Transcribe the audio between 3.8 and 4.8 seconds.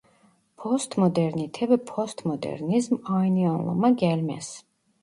gelmez.